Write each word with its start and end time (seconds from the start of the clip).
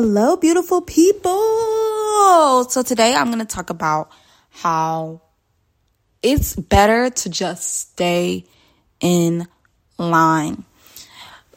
Hello, 0.00 0.36
beautiful 0.36 0.80
people. 0.80 1.34
So, 2.70 2.84
today 2.86 3.16
I'm 3.16 3.32
going 3.32 3.40
to 3.40 3.44
talk 3.44 3.68
about 3.68 4.12
how 4.50 5.22
it's 6.22 6.54
better 6.54 7.10
to 7.10 7.28
just 7.28 7.80
stay 7.90 8.44
in 9.00 9.48
line. 9.98 10.62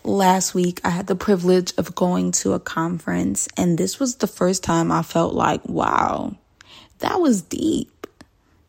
Last 0.03 0.55
week, 0.55 0.81
I 0.83 0.89
had 0.89 1.05
the 1.05 1.15
privilege 1.15 1.73
of 1.77 1.93
going 1.93 2.31
to 2.31 2.53
a 2.53 2.59
conference, 2.59 3.47
and 3.57 3.77
this 3.77 3.99
was 3.99 4.15
the 4.15 4.25
first 4.25 4.63
time 4.63 4.91
I 4.91 5.03
felt 5.03 5.35
like, 5.35 5.63
wow, 5.69 6.35
that 6.97 7.21
was 7.21 7.43
deep. 7.43 8.07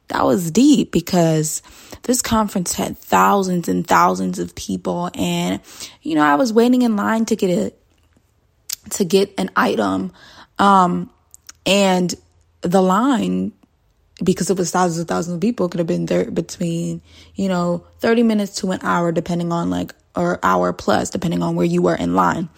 That 0.09 0.27
was 0.27 0.51
deep 0.51 0.93
because 0.93 1.63
this 2.03 2.21
conference 2.21 2.75
had 2.75 2.99
thousands 2.99 3.69
and 3.69 3.87
thousands 3.87 4.39
of 4.39 4.55
people, 4.55 5.11
and 5.15 5.63
you 6.03 6.15
know, 6.15 6.25
I 6.25 6.35
was 6.35 6.53
waiting 6.53 6.83
in 6.83 6.95
line 6.95 7.25
to 7.25 7.37
get 7.37 7.49
it 7.49 7.82
to 8.93 9.05
get 9.05 9.33
an 9.39 9.51
item, 9.57 10.13
um, 10.59 11.11
and 11.67 12.15
the 12.63 12.83
line 12.83 13.53
because 14.23 14.51
it 14.51 14.57
was 14.57 14.71
thousands 14.71 14.99
and 14.99 15.09
thousands 15.09 15.35
of 15.35 15.41
people 15.41 15.69
could 15.69 15.79
have 15.79 15.87
been 15.87 16.07
there 16.07 16.31
between 16.31 17.01
you 17.35 17.49
know 17.49 17.85
30 17.99 18.23
minutes 18.23 18.57
to 18.57 18.71
an 18.71 18.79
hour 18.83 19.11
depending 19.11 19.51
on 19.53 19.71
like 19.71 19.95
or 20.17 20.39
hour 20.43 20.73
plus, 20.73 21.11
depending 21.11 21.43
on 21.43 21.57
where 21.57 21.67
you 21.67 21.83
were 21.83 21.95
in 21.95 22.15
line. 22.15 22.49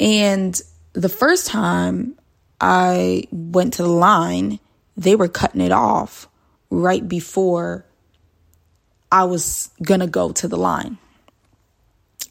And 0.00 0.60
the 0.92 1.08
first 1.08 1.46
time 1.46 2.18
I 2.60 3.24
went 3.30 3.74
to 3.74 3.82
the 3.82 3.88
line, 3.88 4.58
they 4.96 5.16
were 5.16 5.28
cutting 5.28 5.60
it 5.60 5.72
off 5.72 6.28
right 6.70 7.06
before 7.06 7.84
I 9.10 9.24
was 9.24 9.70
gonna 9.82 10.06
go 10.06 10.32
to 10.32 10.48
the 10.48 10.56
line. 10.56 10.98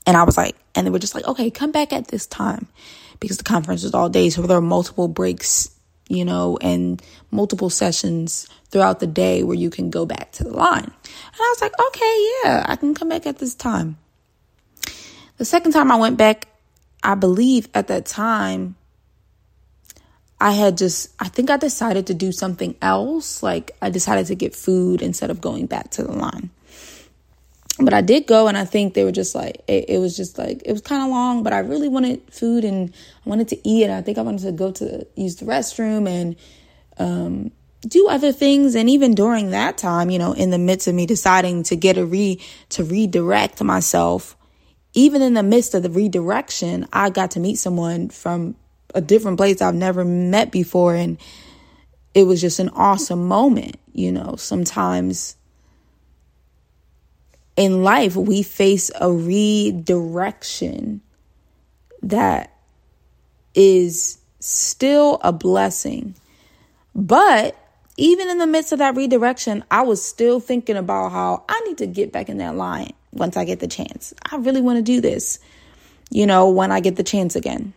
And 0.08 0.16
I 0.16 0.24
was 0.24 0.38
like, 0.38 0.56
and 0.74 0.88
they 0.88 0.92
were 0.92 1.00
just 1.00 1.14
like, 1.14 1.28
okay, 1.28 1.52
come 1.52 1.72
back 1.72 1.92
at 1.92 2.08
this 2.08 2.26
time 2.26 2.68
because 3.20 3.38
the 3.38 3.44
conference 3.44 3.84
was 3.84 3.94
all 3.94 4.08
day. 4.08 4.30
So 4.30 4.42
there 4.42 4.58
were 4.58 4.62
multiple 4.62 5.10
breaks, 5.10 5.70
you 6.08 6.24
know, 6.24 6.58
and 6.62 7.02
multiple 7.30 7.70
sessions 7.70 8.48
throughout 8.70 9.02
the 9.02 9.08
day 9.08 9.44
where 9.44 9.58
you 9.58 9.70
can 9.70 9.90
go 9.90 10.06
back 10.06 10.31
to 10.34 10.46
the 10.46 10.52
line. 10.52 10.86
And 10.86 11.40
I 11.40 11.54
was 11.54 11.62
like, 11.62 11.73
okay, 11.88 12.30
yeah, 12.44 12.66
I 12.68 12.78
can 12.78 12.96
come 12.96 13.09
back 13.09 13.28
at 13.28 13.40
this 13.40 13.54
time. 13.54 13.98
The 15.36 15.46
second 15.46 15.73
time 15.73 15.92
I 15.92 15.98
went 15.98 16.18
back, 16.18 16.48
I 17.03 17.16
believe 17.16 17.68
at 17.74 17.88
that 17.88 18.06
time, 18.06 18.76
I 20.40 20.52
had 20.52 20.78
just, 20.78 21.14
I 21.20 21.28
think 21.28 21.50
I 21.50 21.58
decided 21.58 22.08
to 22.08 22.14
do 22.14 22.31
something 22.31 22.76
else. 22.81 23.44
Like 23.44 23.72
I 23.81 23.90
decided 23.90 24.28
to 24.28 24.36
get 24.36 24.56
food 24.56 25.02
instead 25.02 25.31
of 25.31 25.42
going 25.42 25.66
back 25.66 25.92
to 25.92 26.03
the 26.03 26.14
line. 26.14 26.50
But 27.80 27.94
I 27.94 28.02
did 28.02 28.25
go, 28.25 28.47
and 28.47 28.58
I 28.58 28.66
think 28.66 28.95
they 28.95 29.03
were 29.03 29.11
just 29.11 29.36
like, 29.36 29.61
it, 29.67 29.86
it 29.88 29.97
was 30.00 30.17
just 30.17 30.38
like, 30.38 30.64
it 30.66 30.72
was 30.72 30.81
kind 30.81 31.03
of 31.03 31.09
long, 31.09 31.44
but 31.44 31.53
I 31.53 31.59
really 31.59 31.88
wanted 31.88 32.22
food 32.34 32.66
and 32.66 32.92
I 33.25 33.30
wanted 33.30 33.50
to 33.50 33.67
eat. 33.67 33.84
And 33.84 33.94
I 33.94 34.02
think 34.02 34.17
I 34.17 34.22
wanted 34.22 34.42
to 34.44 34.52
go 34.52 34.72
to 34.72 35.06
use 35.16 35.36
the 35.36 35.45
restroom 35.45 36.09
and 36.09 36.36
um, 36.97 37.52
do 37.81 38.08
other 38.08 38.31
things. 38.31 38.73
And 38.73 38.89
even 38.89 39.14
during 39.14 39.52
that 39.52 39.78
time, 39.78 40.09
you 40.09 40.17
know, 40.17 40.34
in 40.34 40.50
the 40.50 40.58
midst 40.58 40.88
of 40.88 40.95
me 40.95 41.06
deciding 41.06 41.64
to 41.64 41.75
get 41.75 41.97
a 41.97 42.06
re, 42.06 42.42
to 42.69 42.84
redirect 42.84 43.61
myself, 43.64 44.36
even 44.94 45.22
in 45.22 45.36
the 45.36 45.44
midst 45.44 45.75
of 45.75 45.84
the 45.84 45.91
redirection, 45.91 46.88
I 46.91 47.12
got 47.12 47.31
to 47.31 47.39
meet 47.39 47.59
someone 47.59 48.09
from 48.09 48.56
a 48.95 49.02
different 49.02 49.38
place 49.38 49.62
I've 49.62 49.75
never 49.75 50.03
met 50.03 50.52
before. 50.52 50.95
And 50.95 51.19
it 52.16 52.23
was 52.23 52.41
just 52.41 52.58
an 52.58 52.69
awesome 52.69 53.28
moment. 53.28 53.78
You 53.94 54.12
know, 54.12 54.36
sometimes 54.36 55.36
in 57.58 57.83
life, 57.83 58.16
we 58.16 58.44
face 58.44 58.91
a 59.02 59.11
redirection 59.11 61.02
that 62.03 62.53
is 63.55 64.19
still 64.39 65.19
a 65.23 65.33
blessing. 65.33 66.16
But 66.95 67.58
even 67.97 68.30
in 68.30 68.38
the 68.38 68.47
midst 68.47 68.72
of 68.72 68.80
that 68.80 68.95
redirection, 68.95 69.63
I 69.72 69.81
was 69.81 70.03
still 70.03 70.39
thinking 70.39 70.78
about 70.78 71.11
how 71.11 71.44
I 71.50 71.59
need 71.62 71.79
to 71.79 71.88
get 71.88 72.12
back 72.12 72.29
in 72.29 72.38
that 72.38 72.56
line 72.56 72.94
once 73.12 73.35
I 73.35 73.44
get 73.44 73.59
the 73.59 73.67
chance. 73.67 74.13
I 74.31 74.38
really 74.38 74.62
want 74.62 74.78
to 74.78 74.84
do 74.84 75.01
this, 75.01 75.40
you 76.12 76.28
know, 76.28 76.50
when 76.50 76.72
I 76.72 76.79
get 76.79 76.96
the 76.96 77.03
chance 77.03 77.35
again. 77.35 77.73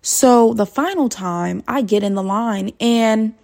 So 0.00 0.54
the 0.54 0.66
final 0.66 1.08
time 1.08 1.64
I 1.66 1.82
get 1.82 2.04
in 2.04 2.14
the 2.14 2.22
line 2.22 2.70
and 2.78 3.34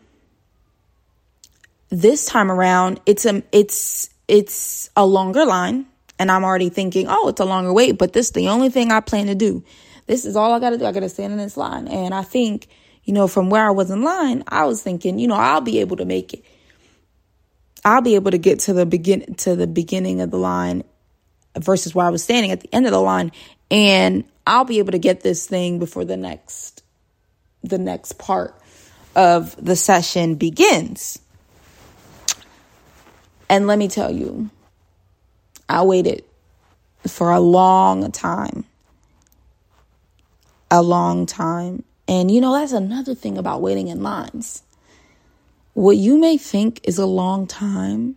this 1.88 2.26
time 2.26 2.52
around 2.52 3.00
it's 3.04 3.24
a 3.24 3.42
it's 3.50 4.10
it's 4.30 4.90
a 4.96 5.04
longer 5.04 5.44
line 5.44 5.86
and 6.18 6.30
I'm 6.30 6.44
already 6.44 6.68
thinking, 6.68 7.06
"Oh, 7.08 7.28
it's 7.28 7.40
a 7.40 7.44
longer 7.44 7.72
wait, 7.72 7.98
but 7.98 8.12
this 8.12 8.26
is 8.26 8.32
the 8.32 8.48
only 8.48 8.70
thing 8.70 8.92
I 8.92 9.00
plan 9.00 9.26
to 9.26 9.34
do. 9.34 9.64
This 10.06 10.24
is 10.24 10.36
all 10.36 10.52
I 10.52 10.60
got 10.60 10.70
to 10.70 10.78
do. 10.78 10.86
I 10.86 10.92
got 10.92 11.00
to 11.00 11.08
stand 11.08 11.32
in 11.32 11.38
this 11.38 11.56
line." 11.56 11.88
And 11.88 12.14
I 12.14 12.22
think, 12.22 12.68
you 13.04 13.12
know, 13.12 13.26
from 13.26 13.50
where 13.50 13.66
I 13.66 13.70
was 13.70 13.90
in 13.90 14.02
line, 14.02 14.44
I 14.46 14.66
was 14.66 14.82
thinking, 14.82 15.18
you 15.18 15.26
know, 15.26 15.34
I'll 15.34 15.60
be 15.60 15.80
able 15.80 15.96
to 15.96 16.04
make 16.04 16.32
it. 16.34 16.44
I'll 17.84 18.02
be 18.02 18.14
able 18.14 18.30
to 18.30 18.38
get 18.38 18.60
to 18.60 18.72
the 18.72 18.86
begin 18.86 19.34
to 19.38 19.56
the 19.56 19.66
beginning 19.66 20.20
of 20.20 20.30
the 20.30 20.38
line 20.38 20.84
versus 21.58 21.94
where 21.94 22.06
I 22.06 22.10
was 22.10 22.22
standing 22.22 22.52
at 22.52 22.60
the 22.60 22.72
end 22.72 22.86
of 22.86 22.92
the 22.92 23.00
line 23.00 23.32
and 23.70 24.24
I'll 24.46 24.64
be 24.64 24.78
able 24.78 24.92
to 24.92 24.98
get 24.98 25.22
this 25.22 25.46
thing 25.46 25.78
before 25.78 26.04
the 26.04 26.16
next 26.16 26.82
the 27.62 27.78
next 27.78 28.18
part 28.18 28.54
of 29.16 29.56
the 29.62 29.76
session 29.76 30.36
begins. 30.36 31.18
And 33.50 33.66
let 33.66 33.78
me 33.80 33.88
tell 33.88 34.12
you, 34.12 34.48
I 35.68 35.82
waited 35.82 36.24
for 37.06 37.32
a 37.32 37.40
long 37.40 38.12
time. 38.12 38.64
A 40.70 40.80
long 40.80 41.26
time. 41.26 41.82
And 42.06 42.30
you 42.30 42.40
know, 42.40 42.52
that's 42.52 42.70
another 42.70 43.14
thing 43.14 43.36
about 43.36 43.60
waiting 43.60 43.88
in 43.88 44.04
lines. 44.04 44.62
What 45.74 45.96
you 45.96 46.16
may 46.16 46.36
think 46.38 46.80
is 46.84 46.96
a 46.96 47.06
long 47.06 47.48
time 47.48 48.14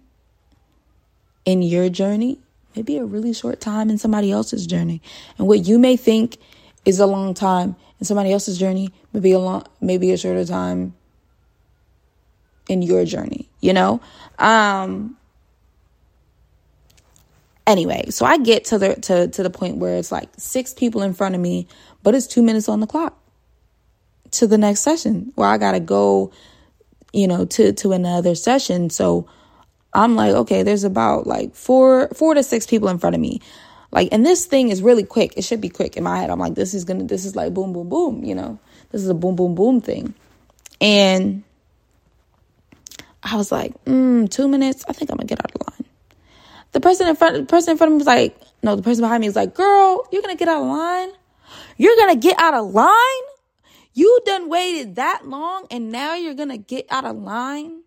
in 1.46 1.64
your 1.64 1.90
journey 1.90 2.40
may 2.76 2.84
be 2.84 2.98
a 2.98 3.06
really 3.06 3.34
short 3.34 3.60
time 3.60 3.90
in 3.90 3.98
somebody 3.98 4.32
else's 4.32 4.68
journey. 4.68 5.02
And 5.40 5.48
what 5.48 5.66
you 5.66 5.80
may 5.80 5.98
think 5.98 6.38
is 6.86 7.00
a 7.00 7.08
long 7.08 7.34
time 7.34 7.76
in 8.00 8.06
somebody 8.06 8.32
else's 8.32 8.60
journey 8.60 8.92
may 9.14 9.20
be 9.20 9.32
a 9.32 9.40
long 9.40 9.66
maybe 9.82 10.12
a 10.12 10.18
shorter 10.18 10.46
time 10.46 10.94
in 12.70 12.84
your 12.84 13.04
journey, 13.04 13.50
you 13.62 13.74
know? 13.74 14.00
Um 14.38 15.18
anyway, 17.68 18.10
so 18.10 18.26
I 18.26 18.38
get 18.38 18.66
to 18.66 18.78
the 18.78 18.96
to 18.96 19.28
to 19.28 19.44
the 19.44 19.50
point 19.50 19.78
where 19.78 19.98
it's 19.98 20.12
like 20.12 20.30
six 20.38 20.74
people 20.74 21.02
in 21.02 21.14
front 21.14 21.36
of 21.36 21.42
me, 21.42 21.68
but 22.02 22.16
it's 22.16 22.28
2 22.28 22.44
minutes 22.44 22.70
on 22.70 22.80
the 22.80 22.88
clock 22.88 23.18
to 24.32 24.48
the 24.48 24.58
next 24.58 24.82
session 24.82 25.32
where 25.36 25.48
I 25.48 25.58
got 25.58 25.74
to 25.74 25.80
go 25.80 26.32
you 27.14 27.28
know, 27.28 27.46
to 27.46 27.72
to 27.74 27.94
another 27.94 28.36
session. 28.36 28.90
So 28.90 29.28
I'm 29.94 30.16
like, 30.16 30.34
okay, 30.34 30.64
there's 30.64 30.84
about 30.84 31.26
like 31.28 31.56
four 31.56 32.10
four 32.10 32.34
to 32.34 32.44
six 32.44 32.66
people 32.66 32.90
in 32.90 32.98
front 32.98 33.16
of 33.16 33.22
me. 33.22 33.40
Like, 33.92 34.10
and 34.12 34.26
this 34.26 34.46
thing 34.48 34.70
is 34.70 34.82
really 34.82 35.04
quick. 35.04 35.34
It 35.38 35.44
should 35.44 35.62
be 35.62 35.70
quick 35.70 35.96
in 35.96 36.04
my 36.04 36.18
head. 36.20 36.32
I'm 36.32 36.40
like, 36.40 36.56
this 36.56 36.74
is 36.74 36.84
gonna 36.84 37.04
this 37.06 37.24
is 37.24 37.36
like 37.36 37.54
boom, 37.54 37.72
boom, 37.72 37.88
boom, 37.88 38.24
you 38.24 38.36
know. 38.36 38.60
This 38.92 39.02
is 39.04 39.10
a 39.10 39.14
boom, 39.14 39.36
boom, 39.36 39.56
boom 39.56 39.80
thing. 39.80 40.16
And 40.82 41.44
I 43.22 43.38
was 43.38 43.52
like, 43.52 43.72
mm, 43.86 44.30
two 44.30 44.48
minutes, 44.48 44.84
I 44.90 44.94
think 44.94 45.12
I'm 45.12 45.18
gonna 45.18 45.28
get 45.28 45.40
out 45.40 45.52
of 45.56 45.62
line. 45.68 45.93
The 46.74 46.80
person 46.80 47.08
in 47.08 47.16
front 47.16 47.36
the 47.36 47.46
person 47.46 47.72
in 47.72 47.78
front 47.78 47.92
of 47.92 47.94
me 47.94 47.98
was 48.00 48.08
like, 48.08 48.38
no, 48.62 48.76
the 48.76 48.84
person 48.84 49.02
behind 49.04 49.22
me 49.22 49.28
was 49.28 49.36
like, 49.36 49.54
girl, 49.54 50.08
you're 50.12 50.22
gonna 50.22 50.36
get 50.36 50.48
out 50.48 50.62
of 50.62 50.68
line? 50.68 51.10
You're 51.78 51.96
gonna 51.98 52.16
get 52.16 52.40
out 52.40 52.54
of 52.54 52.72
line? 52.72 53.26
You 53.94 54.20
done 54.26 54.50
waited 54.50 54.96
that 54.96 55.28
long 55.28 55.68
and 55.70 55.92
now 55.92 56.16
you're 56.16 56.34
gonna 56.34 56.58
get 56.58 56.88
out 56.90 57.06
of 57.06 57.16
line? 57.16 57.84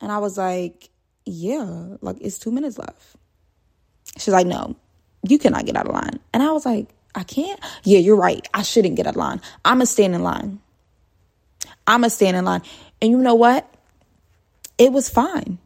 And 0.00 0.10
I 0.10 0.18
was 0.18 0.38
like, 0.38 0.90
Yeah, 1.26 1.96
like 2.00 2.16
it's 2.20 2.38
two 2.38 2.50
minutes 2.50 2.78
left. 2.78 3.16
She's 4.16 4.32
like, 4.32 4.46
No, 4.46 4.76
you 5.28 5.38
cannot 5.38 5.66
get 5.66 5.76
out 5.76 5.86
of 5.86 5.92
line. 5.92 6.20
And 6.32 6.42
I 6.42 6.52
was 6.52 6.64
like, 6.64 6.88
I 7.14 7.24
can't? 7.24 7.58
Yeah, 7.84 7.98
you're 7.98 8.16
right. 8.16 8.46
I 8.54 8.62
shouldn't 8.62 8.96
get 8.96 9.06
out 9.06 9.14
of 9.14 9.16
line. 9.16 9.40
I'ma 9.64 9.84
stand 9.84 10.14
in 10.14 10.22
line. 10.22 10.60
I'ma 11.86 12.08
stand 12.08 12.36
in 12.36 12.44
line. 12.44 12.62
And 13.00 13.10
you 13.10 13.18
know 13.18 13.34
what? 13.34 13.68
It 14.78 14.92
was 14.92 15.08
fine. 15.08 15.58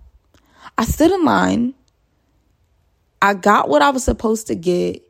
I 0.78 0.84
stood 0.84 1.10
in 1.10 1.24
line. 1.24 1.74
I 3.22 3.34
got 3.34 3.68
what 3.68 3.82
I 3.82 3.90
was 3.90 4.04
supposed 4.04 4.48
to 4.48 4.56
get. 4.56 5.02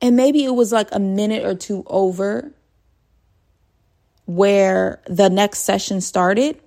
And 0.00 0.16
maybe 0.16 0.44
it 0.44 0.54
was 0.54 0.72
like 0.72 0.88
a 0.92 1.00
minute 1.00 1.44
or 1.44 1.54
two 1.56 1.84
over 1.88 2.52
where 4.26 5.02
the 5.06 5.28
next 5.28 5.60
session 5.60 6.00
started. 6.00 6.60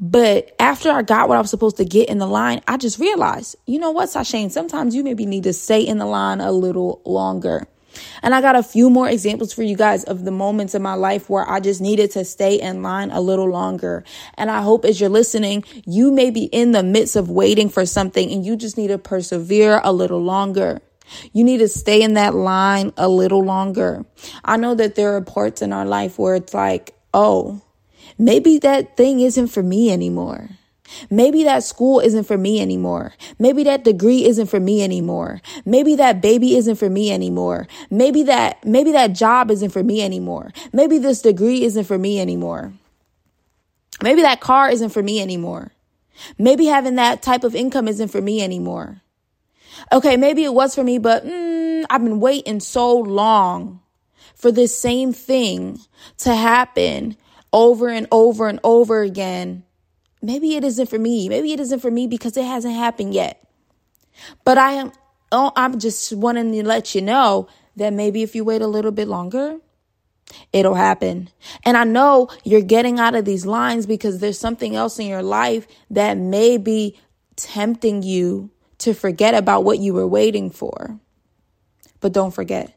But 0.00 0.54
after 0.58 0.90
I 0.90 1.02
got 1.02 1.28
what 1.28 1.38
I 1.38 1.40
was 1.40 1.50
supposed 1.50 1.78
to 1.78 1.84
get 1.84 2.08
in 2.08 2.18
the 2.18 2.26
line, 2.26 2.60
I 2.68 2.76
just 2.76 2.98
realized, 2.98 3.56
you 3.66 3.78
know 3.78 3.90
what, 3.90 4.08
Sashane, 4.08 4.50
sometimes 4.50 4.94
you 4.94 5.04
maybe 5.04 5.26
need 5.26 5.44
to 5.44 5.52
stay 5.52 5.80
in 5.80 5.98
the 5.98 6.06
line 6.06 6.40
a 6.40 6.52
little 6.52 7.00
longer. 7.04 7.66
And 8.22 8.34
I 8.34 8.40
got 8.40 8.56
a 8.56 8.62
few 8.62 8.90
more 8.90 9.08
examples 9.08 9.52
for 9.52 9.62
you 9.62 9.76
guys 9.76 10.04
of 10.04 10.24
the 10.24 10.30
moments 10.30 10.74
in 10.74 10.82
my 10.82 10.94
life 10.94 11.28
where 11.30 11.48
I 11.48 11.60
just 11.60 11.80
needed 11.80 12.10
to 12.12 12.24
stay 12.24 12.60
in 12.60 12.82
line 12.82 13.10
a 13.10 13.20
little 13.20 13.48
longer. 13.48 14.04
And 14.34 14.50
I 14.50 14.62
hope 14.62 14.84
as 14.84 15.00
you're 15.00 15.10
listening, 15.10 15.64
you 15.86 16.10
may 16.10 16.30
be 16.30 16.44
in 16.44 16.72
the 16.72 16.82
midst 16.82 17.16
of 17.16 17.30
waiting 17.30 17.68
for 17.68 17.86
something 17.86 18.30
and 18.30 18.44
you 18.44 18.56
just 18.56 18.76
need 18.76 18.88
to 18.88 18.98
persevere 18.98 19.80
a 19.82 19.92
little 19.92 20.22
longer. 20.22 20.80
You 21.32 21.44
need 21.44 21.58
to 21.58 21.68
stay 21.68 22.02
in 22.02 22.14
that 22.14 22.34
line 22.34 22.92
a 22.96 23.08
little 23.08 23.44
longer. 23.44 24.04
I 24.44 24.56
know 24.56 24.74
that 24.74 24.94
there 24.96 25.14
are 25.16 25.22
parts 25.22 25.62
in 25.62 25.72
our 25.72 25.84
life 25.84 26.18
where 26.18 26.34
it's 26.34 26.54
like, 26.54 26.94
oh, 27.14 27.62
maybe 28.18 28.58
that 28.58 28.96
thing 28.96 29.20
isn't 29.20 29.48
for 29.48 29.62
me 29.62 29.90
anymore. 29.90 30.50
Maybe 31.10 31.44
that 31.44 31.64
school 31.64 32.00
isn't 32.00 32.24
for 32.24 32.38
me 32.38 32.60
anymore. 32.60 33.14
Maybe 33.38 33.64
that 33.64 33.84
degree 33.84 34.24
isn't 34.24 34.46
for 34.46 34.60
me 34.60 34.82
anymore. 34.82 35.40
Maybe 35.64 35.96
that 35.96 36.20
baby 36.20 36.56
isn't 36.56 36.76
for 36.76 36.88
me 36.88 37.12
anymore. 37.12 37.66
Maybe 37.90 38.22
that, 38.24 38.64
maybe 38.64 38.92
that 38.92 39.12
job 39.12 39.50
isn't 39.50 39.70
for 39.70 39.82
me 39.82 40.02
anymore. 40.02 40.52
Maybe 40.72 40.98
this 40.98 41.22
degree 41.22 41.64
isn't 41.64 41.84
for 41.84 41.98
me 41.98 42.20
anymore. 42.20 42.72
Maybe 44.02 44.22
that 44.22 44.40
car 44.40 44.70
isn't 44.70 44.90
for 44.90 45.02
me 45.02 45.20
anymore. 45.20 45.72
Maybe 46.38 46.66
having 46.66 46.96
that 46.96 47.22
type 47.22 47.44
of 47.44 47.54
income 47.54 47.88
isn't 47.88 48.08
for 48.08 48.20
me 48.20 48.42
anymore. 48.42 49.02
Okay, 49.92 50.16
maybe 50.16 50.44
it 50.44 50.54
was 50.54 50.74
for 50.74 50.82
me, 50.82 50.98
but 50.98 51.24
mm, 51.24 51.84
I've 51.90 52.02
been 52.02 52.20
waiting 52.20 52.60
so 52.60 52.96
long 52.96 53.80
for 54.34 54.50
this 54.50 54.78
same 54.78 55.12
thing 55.12 55.78
to 56.18 56.34
happen 56.34 57.16
over 57.52 57.88
and 57.88 58.06
over 58.10 58.48
and 58.48 58.60
over 58.64 59.02
again. 59.02 59.64
Maybe 60.26 60.56
it 60.56 60.64
isn't 60.64 60.90
for 60.90 60.98
me. 60.98 61.28
Maybe 61.28 61.52
it 61.52 61.60
isn't 61.60 61.78
for 61.78 61.90
me 61.90 62.08
because 62.08 62.36
it 62.36 62.44
hasn't 62.44 62.74
happened 62.74 63.14
yet. 63.14 63.48
But 64.42 64.58
I 64.58 64.72
am, 64.72 64.90
oh, 65.30 65.52
I'm 65.54 65.78
just 65.78 66.12
wanting 66.12 66.50
to 66.50 66.66
let 66.66 66.96
you 66.96 67.00
know 67.00 67.46
that 67.76 67.92
maybe 67.92 68.24
if 68.24 68.34
you 68.34 68.42
wait 68.42 68.60
a 68.60 68.66
little 68.66 68.90
bit 68.90 69.06
longer, 69.06 69.58
it'll 70.52 70.74
happen. 70.74 71.28
And 71.64 71.76
I 71.76 71.84
know 71.84 72.28
you're 72.42 72.60
getting 72.60 72.98
out 72.98 73.14
of 73.14 73.24
these 73.24 73.46
lines 73.46 73.86
because 73.86 74.18
there's 74.18 74.36
something 74.36 74.74
else 74.74 74.98
in 74.98 75.06
your 75.06 75.22
life 75.22 75.68
that 75.90 76.18
may 76.18 76.56
be 76.56 76.98
tempting 77.36 78.02
you 78.02 78.50
to 78.78 78.94
forget 78.94 79.32
about 79.32 79.62
what 79.62 79.78
you 79.78 79.94
were 79.94 80.08
waiting 80.08 80.50
for. 80.50 80.98
But 82.00 82.12
don't 82.12 82.34
forget. 82.34 82.76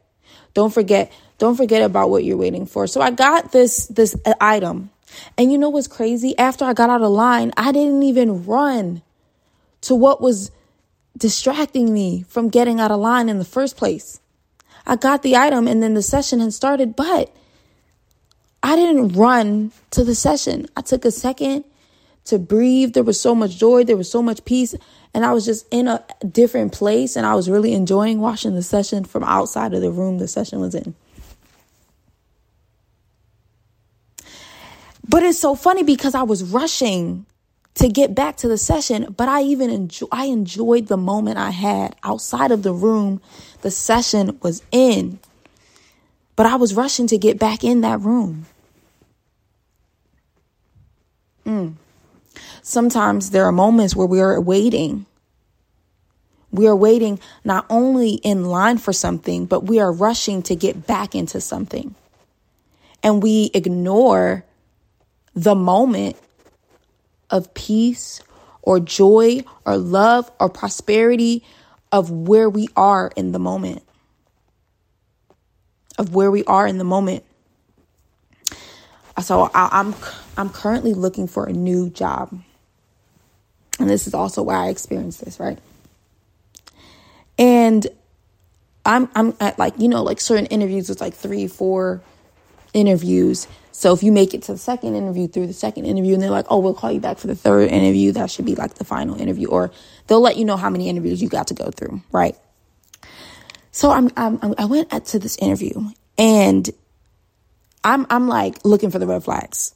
Don't 0.54 0.72
forget. 0.72 1.10
Don't 1.38 1.56
forget 1.56 1.82
about 1.82 2.10
what 2.10 2.22
you're 2.22 2.36
waiting 2.36 2.66
for. 2.66 2.86
So 2.86 3.00
I 3.00 3.10
got 3.10 3.50
this 3.50 3.88
this 3.88 4.14
item. 4.40 4.90
And 5.36 5.50
you 5.50 5.58
know 5.58 5.68
what's 5.68 5.88
crazy? 5.88 6.36
After 6.38 6.64
I 6.64 6.72
got 6.72 6.90
out 6.90 7.02
of 7.02 7.10
line, 7.10 7.52
I 7.56 7.72
didn't 7.72 8.02
even 8.02 8.44
run 8.44 9.02
to 9.82 9.94
what 9.94 10.20
was 10.20 10.50
distracting 11.16 11.92
me 11.92 12.24
from 12.28 12.48
getting 12.48 12.80
out 12.80 12.90
of 12.90 13.00
line 13.00 13.28
in 13.28 13.38
the 13.38 13.44
first 13.44 13.76
place. 13.76 14.20
I 14.86 14.96
got 14.96 15.22
the 15.22 15.36
item 15.36 15.68
and 15.68 15.82
then 15.82 15.94
the 15.94 16.02
session 16.02 16.40
had 16.40 16.52
started, 16.52 16.96
but 16.96 17.34
I 18.62 18.76
didn't 18.76 19.12
run 19.12 19.72
to 19.90 20.04
the 20.04 20.14
session. 20.14 20.66
I 20.76 20.82
took 20.82 21.04
a 21.04 21.10
second 21.10 21.64
to 22.24 22.38
breathe. 22.38 22.92
There 22.92 23.02
was 23.02 23.20
so 23.20 23.34
much 23.34 23.56
joy, 23.56 23.84
there 23.84 23.96
was 23.96 24.10
so 24.10 24.22
much 24.22 24.44
peace, 24.44 24.74
and 25.14 25.24
I 25.24 25.32
was 25.32 25.44
just 25.44 25.66
in 25.70 25.88
a 25.88 26.04
different 26.28 26.72
place 26.72 27.16
and 27.16 27.26
I 27.26 27.34
was 27.34 27.50
really 27.50 27.72
enjoying 27.72 28.20
watching 28.20 28.54
the 28.54 28.62
session 28.62 29.04
from 29.04 29.24
outside 29.24 29.74
of 29.74 29.80
the 29.80 29.90
room 29.90 30.18
the 30.18 30.28
session 30.28 30.60
was 30.60 30.74
in. 30.74 30.94
But 35.10 35.24
it's 35.24 35.40
so 35.40 35.56
funny 35.56 35.82
because 35.82 36.14
I 36.14 36.22
was 36.22 36.44
rushing 36.44 37.26
to 37.74 37.88
get 37.88 38.14
back 38.14 38.36
to 38.38 38.48
the 38.48 38.56
session, 38.56 39.12
but 39.16 39.28
I 39.28 39.42
even 39.42 39.68
enjoy 39.68 40.06
I 40.12 40.26
enjoyed 40.26 40.86
the 40.86 40.96
moment 40.96 41.36
I 41.36 41.50
had 41.50 41.96
outside 42.04 42.52
of 42.52 42.62
the 42.62 42.72
room 42.72 43.20
the 43.62 43.72
session 43.72 44.38
was 44.40 44.62
in. 44.70 45.18
But 46.36 46.46
I 46.46 46.54
was 46.54 46.74
rushing 46.74 47.08
to 47.08 47.18
get 47.18 47.40
back 47.40 47.64
in 47.64 47.80
that 47.80 48.00
room. 48.00 48.46
Mm. 51.44 51.74
Sometimes 52.62 53.30
there 53.30 53.46
are 53.46 53.52
moments 53.52 53.96
where 53.96 54.06
we 54.06 54.20
are 54.20 54.40
waiting. 54.40 55.06
We 56.52 56.68
are 56.68 56.76
waiting 56.76 57.18
not 57.42 57.66
only 57.68 58.12
in 58.12 58.44
line 58.44 58.78
for 58.78 58.92
something, 58.92 59.46
but 59.46 59.64
we 59.64 59.80
are 59.80 59.90
rushing 59.90 60.42
to 60.42 60.54
get 60.54 60.86
back 60.86 61.16
into 61.16 61.40
something. 61.40 61.96
And 63.02 63.20
we 63.20 63.50
ignore 63.54 64.44
the 65.34 65.54
moment 65.54 66.16
of 67.30 67.52
peace 67.54 68.22
or 68.62 68.80
joy 68.80 69.42
or 69.64 69.76
love 69.76 70.30
or 70.40 70.48
prosperity 70.48 71.44
of 71.92 72.10
where 72.10 72.48
we 72.48 72.68
are 72.76 73.10
in 73.16 73.32
the 73.32 73.38
moment. 73.38 73.82
Of 75.98 76.14
where 76.14 76.30
we 76.30 76.44
are 76.44 76.66
in 76.66 76.78
the 76.78 76.84
moment. 76.84 77.24
So 79.22 79.50
I, 79.54 79.80
am 79.80 79.94
I'm, 79.94 79.94
I'm 80.36 80.50
currently 80.50 80.94
looking 80.94 81.26
for 81.26 81.44
a 81.44 81.52
new 81.52 81.90
job. 81.90 82.40
And 83.78 83.88
this 83.88 84.06
is 84.06 84.14
also 84.14 84.42
why 84.42 84.66
I 84.66 84.68
experienced 84.68 85.24
this, 85.24 85.40
right? 85.40 85.58
And 87.38 87.86
I'm 88.84 89.08
I'm 89.14 89.34
at 89.40 89.58
like, 89.58 89.74
you 89.78 89.88
know, 89.88 90.02
like 90.02 90.20
certain 90.20 90.46
interviews 90.46 90.88
with 90.88 91.00
like 91.00 91.14
three, 91.14 91.46
four 91.46 92.02
interviews. 92.72 93.46
So 93.72 93.92
if 93.92 94.02
you 94.02 94.12
make 94.12 94.34
it 94.34 94.42
to 94.42 94.52
the 94.52 94.58
second 94.58 94.94
interview 94.94 95.28
through 95.28 95.46
the 95.46 95.52
second 95.52 95.86
interview 95.86 96.14
and 96.14 96.22
they're 96.22 96.30
like, 96.30 96.46
oh, 96.50 96.58
we'll 96.58 96.74
call 96.74 96.92
you 96.92 97.00
back 97.00 97.18
for 97.18 97.28
the 97.28 97.34
third 97.34 97.70
interview, 97.70 98.12
that 98.12 98.30
should 98.30 98.44
be 98.44 98.54
like 98.54 98.74
the 98.74 98.84
final 98.84 99.20
interview. 99.20 99.48
Or 99.48 99.70
they'll 100.06 100.20
let 100.20 100.36
you 100.36 100.44
know 100.44 100.56
how 100.56 100.70
many 100.70 100.88
interviews 100.88 101.22
you 101.22 101.28
got 101.28 101.48
to 101.48 101.54
go 101.54 101.70
through, 101.70 102.02
right? 102.12 102.36
So 103.72 103.90
I'm, 103.90 104.10
I'm 104.16 104.54
I 104.58 104.64
went 104.64 104.90
to 105.06 105.18
this 105.18 105.36
interview 105.38 105.90
and 106.18 106.68
I'm 107.84 108.06
I'm 108.10 108.28
like 108.28 108.64
looking 108.64 108.90
for 108.90 108.98
the 108.98 109.06
red 109.06 109.24
flags. 109.24 109.74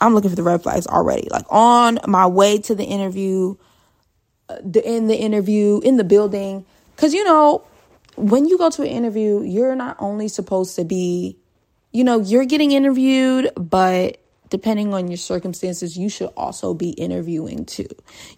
I'm 0.00 0.14
looking 0.14 0.30
for 0.30 0.36
the 0.36 0.42
red 0.42 0.62
flags 0.62 0.86
already. 0.86 1.28
Like 1.30 1.46
on 1.48 1.98
my 2.06 2.26
way 2.26 2.58
to 2.58 2.74
the 2.74 2.84
interview, 2.84 3.56
uh, 4.48 4.56
the 4.62 4.86
in 4.86 5.06
the 5.06 5.16
interview 5.16 5.80
in 5.80 5.96
the 5.96 6.04
building, 6.04 6.66
because 6.94 7.14
you 7.14 7.24
know 7.24 7.64
when 8.16 8.46
you 8.46 8.58
go 8.58 8.68
to 8.70 8.82
an 8.82 8.88
interview, 8.88 9.42
you're 9.42 9.76
not 9.76 9.96
only 10.00 10.28
supposed 10.28 10.74
to 10.76 10.84
be, 10.84 11.38
you 11.98 12.04
know, 12.04 12.20
you're 12.20 12.44
getting 12.44 12.70
interviewed, 12.70 13.50
but 13.56 14.18
depending 14.50 14.94
on 14.94 15.08
your 15.08 15.16
circumstances, 15.16 15.98
you 15.98 16.08
should 16.08 16.30
also 16.36 16.72
be 16.72 16.90
interviewing 16.90 17.64
too. 17.64 17.88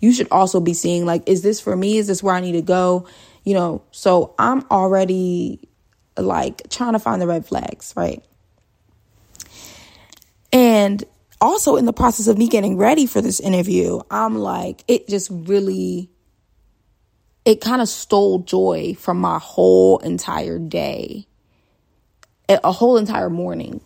You 0.01 0.15
should 0.15 0.29
also 0.31 0.61
be 0.61 0.73
seeing 0.73 1.05
like, 1.05 1.29
is 1.29 1.43
this 1.43 1.61
for 1.61 1.77
me? 1.77 1.99
Is 1.99 2.07
this 2.07 2.23
where 2.23 2.35
I 2.35 2.41
need 2.41 2.53
to 2.53 2.63
go? 2.63 3.07
You 3.45 3.53
know, 3.53 3.83
so 3.91 4.35
I'm 4.39 4.65
already 4.71 5.61
like 6.17 6.71
trying 6.71 6.95
to 6.95 6.99
find 6.99 7.21
the 7.21 7.27
red 7.27 7.45
flags, 7.45 7.93
right? 7.95 8.25
And 10.55 11.05
also 11.39 11.77
in 11.77 11.85
the 11.85 11.93
process 11.93 12.29
of 12.29 12.39
me 12.39 12.49
getting 12.49 12.79
ready 12.79 13.05
for 13.05 13.21
this 13.21 13.41
interview, 13.41 14.01
I'm 14.11 14.39
like, 14.39 14.85
it 14.89 15.07
just 15.07 15.29
really, 15.31 16.09
it 17.45 17.61
kind 17.61 17.83
of 17.83 17.91
stole 17.91 18.39
joy 18.39 18.95
from 18.99 19.21
my 19.21 19.39
whole 19.39 19.99
entire 19.99 20.59
day, 20.59 21.27
a 22.63 22.73
whole 22.73 22.97
entire 22.97 23.31
morning. 23.31 23.81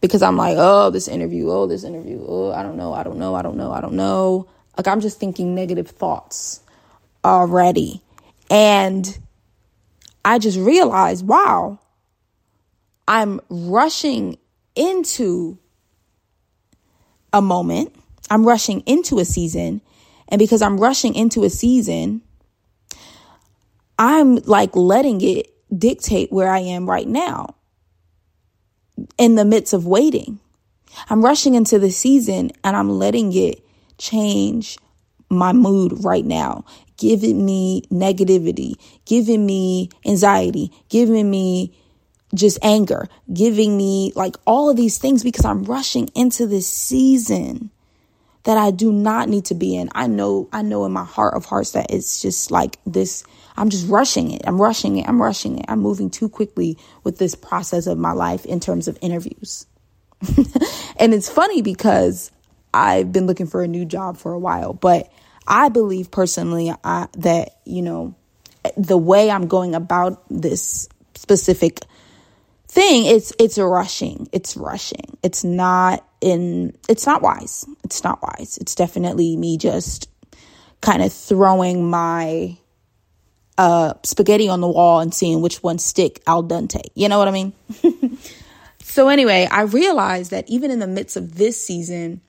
Because 0.00 0.22
I'm 0.22 0.36
like, 0.36 0.56
oh, 0.58 0.90
this 0.90 1.08
interview, 1.08 1.50
oh, 1.50 1.66
this 1.66 1.82
interview, 1.82 2.22
oh, 2.26 2.52
I 2.52 2.62
don't 2.62 2.76
know, 2.76 2.92
I 2.92 3.02
don't 3.02 3.18
know, 3.18 3.34
I 3.34 3.42
don't 3.42 3.56
know, 3.56 3.72
I 3.72 3.80
don't 3.80 3.94
know. 3.94 4.46
Like, 4.76 4.86
I'm 4.86 5.00
just 5.00 5.18
thinking 5.18 5.54
negative 5.54 5.88
thoughts 5.88 6.60
already. 7.24 8.02
And 8.50 9.18
I 10.24 10.38
just 10.38 10.58
realized, 10.58 11.26
wow, 11.26 11.80
I'm 13.08 13.40
rushing 13.48 14.38
into 14.74 15.58
a 17.32 17.40
moment. 17.40 17.94
I'm 18.30 18.44
rushing 18.44 18.80
into 18.80 19.18
a 19.18 19.24
season. 19.24 19.80
And 20.28 20.38
because 20.38 20.62
I'm 20.62 20.78
rushing 20.78 21.14
into 21.14 21.44
a 21.44 21.50
season, 21.50 22.22
I'm 23.98 24.36
like 24.36 24.76
letting 24.76 25.20
it 25.22 25.52
dictate 25.76 26.30
where 26.30 26.48
I 26.48 26.60
am 26.60 26.88
right 26.88 27.08
now 27.08 27.55
in 29.18 29.34
the 29.34 29.44
midst 29.44 29.72
of 29.72 29.86
waiting. 29.86 30.40
I'm 31.10 31.24
rushing 31.24 31.54
into 31.54 31.78
the 31.78 31.90
season 31.90 32.52
and 32.64 32.76
I'm 32.76 32.90
letting 32.90 33.32
it 33.34 33.62
change 33.98 34.78
my 35.28 35.52
mood 35.52 36.04
right 36.04 36.24
now, 36.24 36.64
giving 36.96 37.44
me 37.44 37.82
negativity, 37.90 38.74
giving 39.04 39.44
me 39.44 39.90
anxiety, 40.06 40.72
giving 40.88 41.30
me 41.30 41.76
just 42.34 42.58
anger, 42.62 43.08
giving 43.32 43.76
me 43.76 44.12
like 44.14 44.36
all 44.46 44.70
of 44.70 44.76
these 44.76 44.98
things 44.98 45.22
because 45.22 45.44
I'm 45.44 45.64
rushing 45.64 46.08
into 46.14 46.46
this 46.46 46.68
season 46.68 47.70
that 48.46 48.56
I 48.56 48.70
do 48.70 48.92
not 48.92 49.28
need 49.28 49.46
to 49.46 49.54
be 49.54 49.76
in. 49.76 49.90
I 49.92 50.06
know, 50.06 50.48
I 50.52 50.62
know 50.62 50.84
in 50.84 50.92
my 50.92 51.04
heart 51.04 51.34
of 51.34 51.44
hearts 51.44 51.72
that 51.72 51.90
it's 51.90 52.22
just 52.22 52.52
like 52.52 52.78
this. 52.86 53.24
I'm 53.56 53.70
just 53.70 53.88
rushing 53.88 54.30
it. 54.30 54.42
I'm 54.46 54.62
rushing 54.62 54.98
it. 54.98 55.08
I'm 55.08 55.20
rushing 55.20 55.58
it. 55.58 55.64
I'm 55.68 55.80
moving 55.80 56.10
too 56.10 56.28
quickly 56.28 56.78
with 57.02 57.18
this 57.18 57.34
process 57.34 57.88
of 57.88 57.98
my 57.98 58.12
life 58.12 58.46
in 58.46 58.60
terms 58.60 58.86
of 58.86 58.96
interviews. 59.00 59.66
and 60.96 61.12
it's 61.12 61.28
funny 61.28 61.60
because 61.60 62.30
I've 62.72 63.10
been 63.10 63.26
looking 63.26 63.48
for 63.48 63.64
a 63.64 63.68
new 63.68 63.84
job 63.84 64.16
for 64.16 64.32
a 64.32 64.38
while, 64.38 64.72
but 64.72 65.10
I 65.44 65.68
believe 65.68 66.12
personally 66.12 66.72
I, 66.84 67.08
that, 67.18 67.58
you 67.64 67.82
know, 67.82 68.14
the 68.76 68.96
way 68.96 69.28
I'm 69.28 69.48
going 69.48 69.74
about 69.74 70.22
this 70.30 70.88
specific 71.16 71.80
thing 72.68 73.06
it's 73.06 73.32
it's 73.38 73.56
rushing 73.58 74.28
it's 74.32 74.56
rushing 74.56 75.16
it's 75.22 75.44
not 75.44 76.04
in 76.26 76.76
it's 76.88 77.06
not 77.06 77.22
wise 77.22 77.64
it's 77.84 78.02
not 78.02 78.20
wise 78.20 78.58
it's 78.60 78.74
definitely 78.74 79.36
me 79.36 79.56
just 79.56 80.10
kind 80.80 81.02
of 81.02 81.12
throwing 81.12 81.88
my 81.88 82.56
uh, 83.58 83.94
spaghetti 84.02 84.48
on 84.48 84.60
the 84.60 84.68
wall 84.68 85.00
and 85.00 85.14
seeing 85.14 85.40
which 85.40 85.62
one 85.62 85.78
stick 85.78 86.22
al 86.26 86.44
dente. 86.44 86.82
You 86.94 87.08
know 87.08 87.18
what 87.18 87.28
I 87.28 87.30
mean? 87.30 87.52
so 88.82 89.08
anyway, 89.08 89.48
I 89.50 89.62
realized 89.62 90.30
that 90.30 90.48
even 90.48 90.70
in 90.70 90.78
the 90.78 90.86
midst 90.86 91.16
of 91.16 91.36
this 91.36 91.60
season 91.60 92.20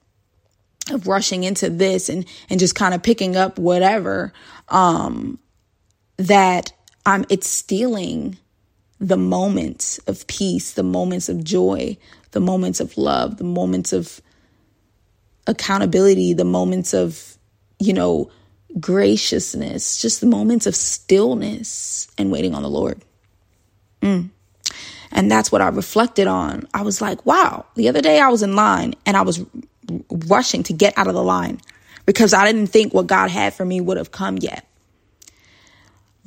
of 0.91 1.07
rushing 1.07 1.43
into 1.43 1.69
this 1.69 2.07
and 2.07 2.25
and 2.49 2.59
just 2.59 2.75
kind 2.75 2.93
of 2.93 3.03
picking 3.03 3.35
up 3.35 3.59
whatever, 3.59 4.31
um, 4.69 5.37
that 6.17 6.71
I'm 7.05 7.25
it's 7.29 7.49
stealing 7.49 8.37
the 8.99 9.17
moments 9.17 9.99
of 10.07 10.25
peace, 10.27 10.71
the 10.71 10.83
moments 10.83 11.29
of 11.29 11.43
joy, 11.43 11.97
the 12.31 12.39
moments 12.39 12.79
of 12.79 12.97
love, 12.97 13.37
the 13.37 13.43
moments 13.43 13.93
of 13.93 14.21
accountability, 15.47 16.33
the 16.33 16.45
moments 16.45 16.93
of, 16.93 17.37
you 17.79 17.93
know, 17.93 18.29
graciousness, 18.79 20.01
just 20.01 20.21
the 20.21 20.27
moments 20.27 20.67
of 20.67 20.75
stillness 20.75 22.07
and 22.17 22.31
waiting 22.31 22.53
on 22.53 22.63
the 22.63 22.69
Lord. 22.69 23.01
Mm. 24.01 24.29
And 25.11 25.31
that's 25.31 25.51
what 25.51 25.61
I 25.61 25.69
reflected 25.69 26.27
on. 26.27 26.67
I 26.73 26.81
was 26.81 27.01
like, 27.01 27.25
wow, 27.25 27.65
the 27.75 27.87
other 27.87 28.01
day 28.01 28.19
I 28.19 28.27
was 28.27 28.43
in 28.43 28.55
line 28.55 28.93
and 29.05 29.15
I 29.15 29.21
was 29.21 29.43
rushing 30.27 30.63
to 30.63 30.73
get 30.73 30.97
out 30.97 31.07
of 31.07 31.13
the 31.13 31.23
line 31.23 31.59
because 32.05 32.33
I 32.33 32.45
didn't 32.45 32.67
think 32.67 32.93
what 32.93 33.07
God 33.07 33.29
had 33.29 33.53
for 33.53 33.65
me 33.65 33.79
would 33.79 33.97
have 33.97 34.11
come 34.11 34.37
yet. 34.37 34.67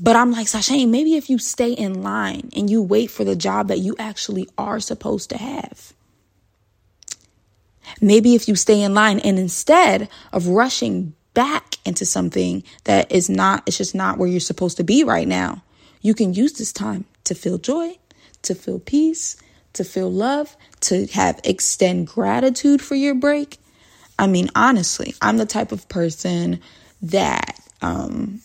But 0.03 0.17
I'm 0.17 0.33
like, 0.33 0.47
Sashane, 0.47 0.89
maybe 0.89 1.17
if 1.17 1.29
you 1.29 1.39
stay 1.39 1.73
in 1.73 2.03
line 2.03 2.51
and 2.57 2.71
you 2.71 2.81
wait 2.81 3.11
for 3.11 3.23
the 3.23 3.37
job 3.37 3.69
that 3.69 3.81
you 3.81 3.95
actually 3.99 4.49
are 4.57 4.81
supposed 4.81 5.29
to 5.31 5.37
have. 5.37 5.93
Maybe 8.01 8.35
if 8.35 8.49
you 8.49 8.57
stay 8.57 8.81
in 8.83 8.95
line 8.95 9.19
and 9.21 9.39
instead 9.39 10.09
of 10.33 10.47
rushing 10.47 11.15
back 11.35 11.77
into 11.85 12.07
something 12.07 12.65
that 12.85 13.13
is 13.13 13.29
not, 13.29 13.65
it's 13.67 13.77
just 13.77 13.95
not 13.95 14.17
where 14.17 14.29
you're 14.29 14.41
supposed 14.41 14.79
to 14.79 14.85
be 14.85 15.05
right 15.05 15.29
now, 15.29 15.63
you 16.01 16.15
can 16.15 16.33
use 16.33 16.55
this 16.55 16.73
time 16.73 17.05
to 17.25 17.35
feel 17.35 17.59
joy, 17.59 17.99
to 18.43 18.55
feel 18.55 18.79
peace, 18.79 19.37
to 19.75 19.85
feel 19.85 20.11
love, 20.11 20.57
to 20.81 21.07
have 21.09 21.41
extend 21.45 22.07
gratitude 22.07 22.81
for 22.81 22.95
your 22.95 23.15
break. 23.15 23.59
I 24.19 24.27
mean, 24.27 24.49
honestly, 24.55 25.15
I'm 25.21 25.37
the 25.37 25.47
type 25.47 25.73
of 25.73 25.89
person 25.89 26.61
that, 27.03 27.61
um, 27.83 28.41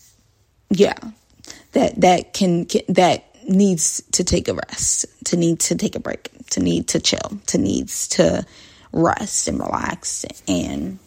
yeah, 0.70 0.98
that 1.76 2.02
that 2.02 2.34
can, 2.34 2.66
can 2.66 2.82
that 2.90 3.24
needs 3.48 4.02
to 4.14 4.24
take 4.24 4.48
a 4.48 4.54
rest, 4.54 5.06
to 5.26 5.38
need 5.38 5.60
to 5.60 5.76
take 5.76 5.96
a 5.96 6.00
break, 6.00 6.32
to 6.50 6.60
need 6.60 6.88
to 6.90 7.00
chill, 7.00 7.40
to 7.48 7.58
needs 7.58 8.08
to 8.08 8.46
rest 8.92 9.48
and 9.48 9.60
relax. 9.60 10.26
And 10.48 11.00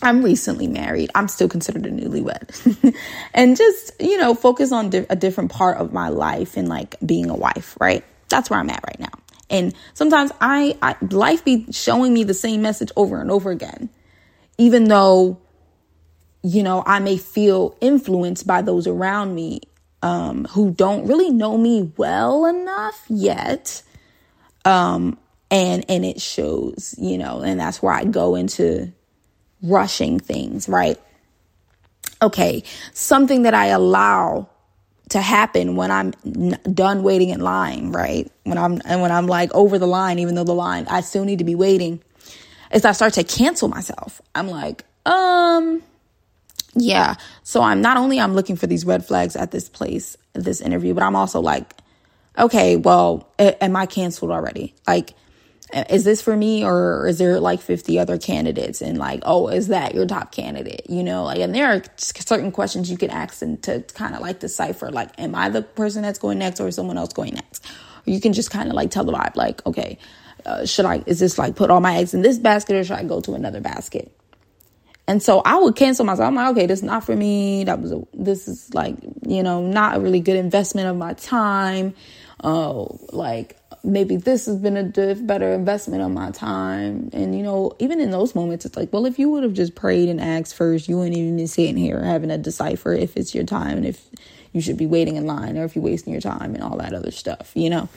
I'm 0.00 0.22
recently 0.22 0.68
married. 0.68 1.10
I'm 1.14 1.28
still 1.28 1.48
considered 1.48 1.84
a 1.86 1.90
newlywed. 1.90 2.94
and 3.34 3.56
just, 3.56 3.92
you 4.00 4.16
know, 4.16 4.34
focus 4.34 4.72
on 4.72 4.90
di- 4.90 5.06
a 5.10 5.16
different 5.16 5.50
part 5.50 5.76
of 5.78 5.92
my 5.92 6.08
life 6.08 6.56
and 6.56 6.68
like 6.68 6.96
being 7.04 7.28
a 7.28 7.36
wife, 7.36 7.76
right? 7.80 8.04
That's 8.28 8.48
where 8.48 8.58
I'm 8.58 8.70
at 8.70 8.82
right 8.86 9.00
now. 9.00 9.12
And 9.50 9.74
sometimes 9.94 10.30
I, 10.40 10.78
I 10.80 10.96
life 11.10 11.44
be 11.44 11.66
showing 11.72 12.14
me 12.14 12.24
the 12.24 12.34
same 12.34 12.62
message 12.62 12.92
over 12.96 13.20
and 13.20 13.30
over 13.30 13.50
again. 13.50 13.90
Even 14.56 14.84
though 14.84 15.40
you 16.42 16.62
know, 16.62 16.82
I 16.86 17.00
may 17.00 17.16
feel 17.18 17.76
influenced 17.80 18.46
by 18.46 18.62
those 18.62 18.86
around 18.86 19.34
me 19.34 19.60
um, 20.02 20.44
who 20.46 20.72
don't 20.72 21.06
really 21.06 21.30
know 21.30 21.56
me 21.58 21.92
well 21.96 22.46
enough 22.46 23.04
yet. 23.08 23.82
Um, 24.64 25.18
and 25.50 25.84
and 25.88 26.04
it 26.04 26.20
shows, 26.20 26.94
you 26.98 27.18
know, 27.18 27.40
and 27.40 27.58
that's 27.58 27.82
where 27.82 27.92
I 27.92 28.04
go 28.04 28.34
into 28.34 28.92
rushing 29.62 30.18
things, 30.20 30.68
right? 30.68 30.98
Okay, 32.22 32.62
something 32.92 33.42
that 33.42 33.54
I 33.54 33.66
allow 33.66 34.48
to 35.10 35.20
happen 35.20 35.74
when 35.74 35.90
I'm 35.90 36.12
done 36.72 37.02
waiting 37.02 37.30
in 37.30 37.40
line, 37.40 37.90
right? 37.90 38.30
When 38.44 38.58
I'm 38.58 38.80
and 38.84 39.02
when 39.02 39.10
I'm 39.10 39.26
like 39.26 39.52
over 39.54 39.78
the 39.78 39.86
line, 39.86 40.18
even 40.18 40.34
though 40.34 40.44
the 40.44 40.54
line 40.54 40.86
I 40.88 41.00
still 41.00 41.24
need 41.24 41.38
to 41.38 41.44
be 41.44 41.54
waiting, 41.54 42.00
is 42.72 42.84
I 42.84 42.92
start 42.92 43.14
to 43.14 43.24
cancel 43.24 43.68
myself. 43.68 44.20
I'm 44.34 44.48
like, 44.48 44.84
um, 45.04 45.82
yeah. 46.74 47.14
So 47.42 47.62
I'm 47.62 47.80
not 47.80 47.96
only 47.96 48.20
I'm 48.20 48.34
looking 48.34 48.56
for 48.56 48.66
these 48.66 48.84
red 48.84 49.04
flags 49.04 49.36
at 49.36 49.50
this 49.50 49.68
place, 49.68 50.16
this 50.34 50.60
interview, 50.60 50.94
but 50.94 51.02
I'm 51.02 51.16
also 51.16 51.40
like, 51.40 51.74
okay, 52.38 52.76
well, 52.76 53.28
am 53.38 53.76
I 53.76 53.86
canceled 53.86 54.30
already? 54.30 54.74
Like, 54.86 55.14
is 55.88 56.04
this 56.04 56.20
for 56.20 56.36
me 56.36 56.64
or 56.64 57.06
is 57.06 57.18
there 57.18 57.38
like 57.40 57.60
50 57.60 57.98
other 57.98 58.18
candidates 58.18 58.80
and 58.80 58.98
like 58.98 59.20
oh 59.24 59.48
is 59.48 59.68
that 59.68 59.94
your 59.94 60.06
top 60.06 60.32
candidate 60.32 60.82
you 60.88 61.02
know 61.02 61.24
like 61.24 61.38
and 61.38 61.54
there 61.54 61.68
are 61.68 61.82
certain 61.96 62.50
questions 62.50 62.90
you 62.90 62.98
can 62.98 63.10
ask 63.10 63.42
and 63.42 63.62
to 63.62 63.80
kind 63.94 64.14
of 64.14 64.20
like 64.20 64.40
decipher 64.40 64.90
like 64.90 65.10
am 65.18 65.34
i 65.34 65.48
the 65.48 65.62
person 65.62 66.02
that's 66.02 66.18
going 66.18 66.38
next 66.38 66.60
or 66.60 66.68
is 66.68 66.74
someone 66.74 66.98
else 66.98 67.12
going 67.12 67.34
next 67.34 67.64
or 68.06 68.10
you 68.10 68.20
can 68.20 68.32
just 68.32 68.50
kind 68.50 68.68
of 68.68 68.74
like 68.74 68.90
tell 68.90 69.04
the 69.04 69.12
vibe 69.12 69.36
like 69.36 69.64
okay 69.66 69.98
uh, 70.46 70.64
should 70.64 70.84
i 70.86 71.02
is 71.06 71.20
this 71.20 71.38
like 71.38 71.54
put 71.54 71.70
all 71.70 71.80
my 71.80 71.96
eggs 71.96 72.14
in 72.14 72.22
this 72.22 72.38
basket 72.38 72.74
or 72.74 72.84
should 72.84 72.96
i 72.96 73.04
go 73.04 73.20
to 73.20 73.34
another 73.34 73.60
basket 73.60 74.12
and 75.10 75.20
so 75.20 75.42
I 75.44 75.58
would 75.58 75.74
cancel 75.74 76.04
myself. 76.04 76.28
I'm 76.28 76.36
like, 76.36 76.52
okay, 76.52 76.66
this 76.66 76.78
is 76.78 76.82
not 76.84 77.02
for 77.02 77.16
me. 77.16 77.64
That 77.64 77.80
was 77.80 77.90
a, 77.90 78.00
this 78.14 78.46
is 78.46 78.72
like, 78.72 78.94
you 79.26 79.42
know, 79.42 79.60
not 79.60 79.96
a 79.96 80.00
really 80.00 80.20
good 80.20 80.36
investment 80.36 80.86
of 80.86 80.96
my 80.96 81.14
time. 81.14 81.94
Oh, 82.44 82.96
like 83.10 83.56
maybe 83.82 84.14
this 84.14 84.46
has 84.46 84.58
been 84.58 84.76
a 84.76 85.14
better 85.16 85.52
investment 85.52 86.04
of 86.04 86.12
my 86.12 86.30
time. 86.30 87.10
And 87.12 87.36
you 87.36 87.42
know, 87.42 87.72
even 87.80 88.00
in 88.00 88.12
those 88.12 88.36
moments, 88.36 88.64
it's 88.64 88.76
like, 88.76 88.92
well, 88.92 89.04
if 89.04 89.18
you 89.18 89.28
would 89.30 89.42
have 89.42 89.52
just 89.52 89.74
prayed 89.74 90.08
and 90.08 90.20
asked 90.20 90.54
first, 90.54 90.88
you 90.88 90.96
wouldn't 90.96 91.16
even 91.16 91.36
be 91.36 91.48
sitting 91.48 91.76
here 91.76 92.00
having 92.04 92.28
to 92.28 92.38
decipher 92.38 92.92
if 92.92 93.16
it's 93.16 93.34
your 93.34 93.42
time 93.42 93.78
and 93.78 93.86
if 93.86 94.08
you 94.52 94.60
should 94.60 94.76
be 94.76 94.86
waiting 94.86 95.16
in 95.16 95.26
line 95.26 95.58
or 95.58 95.64
if 95.64 95.74
you're 95.74 95.84
wasting 95.84 96.12
your 96.12 96.22
time 96.22 96.54
and 96.54 96.62
all 96.62 96.76
that 96.76 96.94
other 96.94 97.10
stuff, 97.10 97.50
you 97.54 97.68
know. 97.68 97.88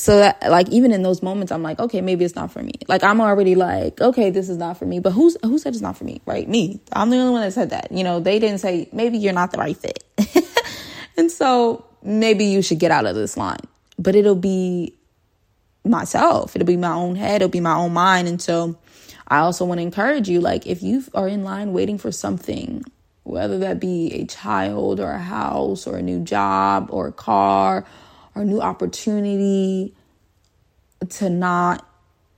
So 0.00 0.16
that 0.16 0.42
like 0.48 0.66
even 0.70 0.92
in 0.92 1.02
those 1.02 1.22
moments 1.22 1.52
I'm 1.52 1.62
like, 1.62 1.78
okay, 1.78 2.00
maybe 2.00 2.24
it's 2.24 2.34
not 2.34 2.50
for 2.50 2.62
me. 2.62 2.72
Like 2.88 3.04
I'm 3.04 3.20
already 3.20 3.54
like, 3.54 4.00
okay, 4.00 4.30
this 4.30 4.48
is 4.48 4.56
not 4.56 4.78
for 4.78 4.86
me. 4.86 4.98
But 4.98 5.10
who's 5.10 5.36
who 5.42 5.58
said 5.58 5.74
it's 5.74 5.82
not 5.82 5.94
for 5.94 6.04
me? 6.04 6.22
Right? 6.24 6.48
Me. 6.48 6.80
I'm 6.94 7.10
the 7.10 7.18
only 7.18 7.32
one 7.32 7.42
that 7.42 7.52
said 7.52 7.68
that. 7.68 7.92
You 7.92 8.02
know, 8.02 8.18
they 8.18 8.38
didn't 8.38 8.60
say 8.60 8.88
maybe 8.94 9.18
you're 9.18 9.34
not 9.34 9.50
the 9.50 9.58
right 9.58 9.76
fit. 9.76 10.02
and 11.18 11.30
so 11.30 11.84
maybe 12.02 12.46
you 12.46 12.62
should 12.62 12.78
get 12.78 12.90
out 12.90 13.04
of 13.04 13.14
this 13.14 13.36
line. 13.36 13.60
But 13.98 14.16
it'll 14.16 14.34
be 14.36 14.96
myself. 15.84 16.56
It'll 16.56 16.64
be 16.64 16.78
my 16.78 16.94
own 16.94 17.14
head, 17.14 17.42
it'll 17.42 17.50
be 17.50 17.60
my 17.60 17.74
own 17.74 17.92
mind. 17.92 18.26
And 18.26 18.40
so 18.40 18.78
I 19.28 19.40
also 19.40 19.66
want 19.66 19.80
to 19.80 19.82
encourage 19.82 20.30
you 20.30 20.40
like 20.40 20.66
if 20.66 20.82
you 20.82 21.04
are 21.12 21.28
in 21.28 21.44
line 21.44 21.74
waiting 21.74 21.98
for 21.98 22.10
something, 22.10 22.84
whether 23.24 23.58
that 23.58 23.80
be 23.80 24.14
a 24.14 24.24
child 24.24 24.98
or 24.98 25.10
a 25.10 25.18
house 25.18 25.86
or 25.86 25.98
a 25.98 26.02
new 26.02 26.20
job 26.20 26.88
or 26.90 27.08
a 27.08 27.12
car 27.12 27.84
or 28.34 28.44
new 28.44 28.60
opportunity 28.60 29.94
to 31.08 31.30
not 31.30 31.86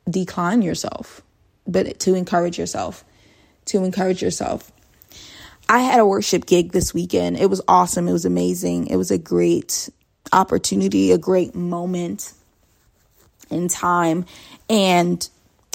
decline 0.08 0.62
yourself, 0.62 1.22
but 1.66 1.98
to 2.00 2.14
encourage 2.14 2.58
yourself, 2.58 3.04
to 3.66 3.84
encourage 3.84 4.22
yourself. 4.22 4.72
I 5.68 5.78
had 5.80 6.00
a 6.00 6.06
worship 6.06 6.46
gig 6.46 6.72
this 6.72 6.92
weekend. 6.92 7.38
It 7.38 7.48
was 7.48 7.62
awesome. 7.68 8.08
It 8.08 8.12
was 8.12 8.24
amazing. 8.24 8.88
It 8.88 8.96
was 8.96 9.10
a 9.10 9.18
great 9.18 9.88
opportunity, 10.32 11.12
a 11.12 11.18
great 11.18 11.54
moment 11.54 12.32
in 13.50 13.68
time. 13.68 14.24
And 14.68 15.26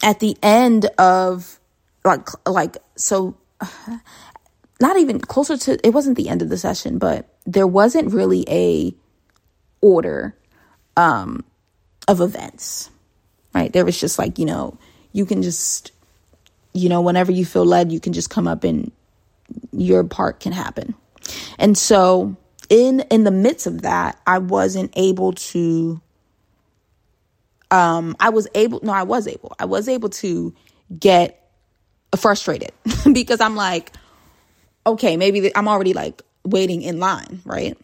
at 0.03 0.19
the 0.19 0.38
end 0.43 0.86
of 0.97 1.59
like 2.03 2.27
like 2.47 2.77
so 2.95 3.38
not 4.81 4.97
even 4.97 5.19
closer 5.19 5.57
to 5.57 5.88
it 5.88 5.93
wasn't 5.93 6.17
the 6.17 6.29
end 6.29 6.41
of 6.41 6.50
the 6.50 6.57
session, 6.57 6.97
but 6.97 7.27
there 7.45 7.67
wasn't 7.67 8.13
really 8.13 8.45
a 8.50 8.93
order 9.81 10.36
um, 10.96 11.43
of 12.07 12.22
events, 12.22 12.89
right? 13.53 13.72
There 13.72 13.86
was 13.86 14.00
just 14.00 14.17
like, 14.17 14.39
you 14.39 14.46
know, 14.46 14.77
you 15.12 15.25
can 15.25 15.41
just, 15.41 15.91
you 16.74 16.89
know, 16.89 17.01
whenever 17.01 17.31
you 17.31 17.46
feel 17.46 17.65
led, 17.65 17.91
you 17.91 18.00
can 18.00 18.13
just 18.13 18.29
come 18.29 18.48
up 18.48 18.63
and 18.63 18.91
your 19.72 20.03
part 20.03 20.39
can 20.39 20.51
happen. 20.51 20.96
And 21.57 21.77
so 21.77 22.36
in 22.69 23.01
in 23.10 23.24
the 23.24 23.31
midst 23.31 23.67
of 23.67 23.81
that, 23.81 24.19
I 24.25 24.39
wasn't 24.39 24.91
able 24.96 25.34
to 25.34 26.01
um 27.72 28.15
I 28.19 28.29
was 28.29 28.48
able 28.55 28.79
no, 28.84 28.93
I 28.93 29.03
was 29.03 29.27
able. 29.27 29.53
I 29.60 29.65
was 29.65 29.88
able 29.88 30.10
to 30.10 30.53
get 30.98 31.50
frustrated 32.17 32.72
because 33.12 33.41
I'm 33.41 33.55
like 33.55 33.91
okay, 34.86 35.17
maybe 35.17 35.53
I'm 35.55 35.67
already 35.67 35.93
like 35.93 36.22
waiting 36.50 36.82
in 36.82 37.00
line, 37.00 37.42
right? 37.46 37.77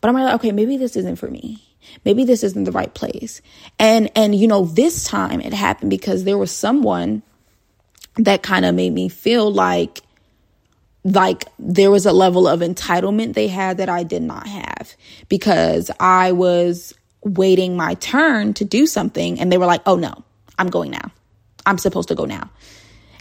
But 0.00 0.08
I'm 0.08 0.14
like, 0.14 0.34
okay, 0.36 0.52
maybe 0.52 0.76
this 0.76 0.96
isn't 0.96 1.16
for 1.16 1.28
me. 1.28 1.62
Maybe 2.04 2.24
this 2.24 2.42
isn't 2.42 2.64
the 2.64 2.72
right 2.72 2.92
place. 2.92 3.40
And 3.78 4.10
and 4.14 4.34
you 4.34 4.46
know, 4.46 4.64
this 4.64 5.04
time 5.04 5.40
it 5.40 5.52
happened 5.52 5.90
because 5.90 6.24
there 6.24 6.38
was 6.38 6.50
someone 6.50 7.22
that 8.16 8.42
kind 8.42 8.64
of 8.64 8.74
made 8.74 8.92
me 8.92 9.08
feel 9.08 9.52
like 9.52 10.02
like 11.04 11.46
there 11.58 11.90
was 11.90 12.04
a 12.04 12.12
level 12.12 12.46
of 12.46 12.60
entitlement 12.60 13.34
they 13.34 13.48
had 13.48 13.78
that 13.78 13.88
I 13.88 14.02
did 14.02 14.22
not 14.22 14.46
have 14.46 14.94
because 15.28 15.90
I 15.98 16.32
was 16.32 16.94
waiting 17.22 17.76
my 17.76 17.94
turn 17.94 18.52
to 18.54 18.64
do 18.64 18.86
something 18.86 19.40
and 19.40 19.50
they 19.50 19.58
were 19.58 19.66
like, 19.66 19.82
"Oh 19.86 19.96
no, 19.96 20.24
I'm 20.58 20.68
going 20.68 20.90
now. 20.90 21.10
I'm 21.66 21.78
supposed 21.78 22.08
to 22.08 22.14
go 22.14 22.24
now." 22.24 22.50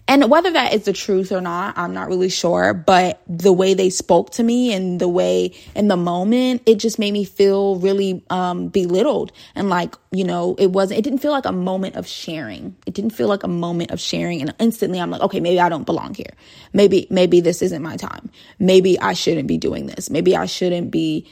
And 0.09 0.27
whether 0.27 0.49
that 0.49 0.73
is 0.73 0.85
the 0.85 0.91
truth 0.91 1.31
or 1.31 1.39
not, 1.39 1.77
I'm 1.77 1.93
not 1.93 2.07
really 2.07 2.29
sure. 2.29 2.73
But 2.73 3.21
the 3.27 3.53
way 3.53 3.75
they 3.75 3.91
spoke 3.91 4.31
to 4.31 4.43
me 4.43 4.73
and 4.73 4.99
the 4.99 5.07
way 5.07 5.53
in 5.75 5.87
the 5.87 5.97
moment, 5.97 6.63
it 6.65 6.79
just 6.79 6.97
made 6.97 7.11
me 7.11 7.23
feel 7.23 7.75
really 7.75 8.23
um, 8.31 8.69
belittled. 8.69 9.31
And 9.53 9.69
like, 9.69 9.95
you 10.11 10.23
know, 10.23 10.55
it 10.57 10.71
wasn't, 10.71 10.97
it 10.97 11.03
didn't 11.03 11.19
feel 11.19 11.29
like 11.29 11.45
a 11.45 11.51
moment 11.51 11.95
of 11.95 12.07
sharing. 12.07 12.75
It 12.87 12.95
didn't 12.95 13.11
feel 13.11 13.27
like 13.27 13.43
a 13.43 13.47
moment 13.47 13.91
of 13.91 13.99
sharing. 13.99 14.41
And 14.41 14.51
instantly 14.57 14.99
I'm 14.99 15.11
like, 15.11 15.21
okay, 15.21 15.39
maybe 15.39 15.59
I 15.59 15.69
don't 15.69 15.85
belong 15.85 16.15
here. 16.15 16.33
Maybe, 16.73 17.05
maybe 17.11 17.39
this 17.39 17.61
isn't 17.61 17.83
my 17.83 17.95
time. 17.95 18.31
Maybe 18.57 18.99
I 18.99 19.13
shouldn't 19.13 19.47
be 19.47 19.59
doing 19.59 19.85
this. 19.85 20.09
Maybe 20.09 20.35
I 20.35 20.47
shouldn't 20.47 20.89
be 20.89 21.27